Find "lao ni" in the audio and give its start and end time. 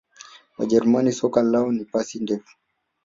1.43-1.85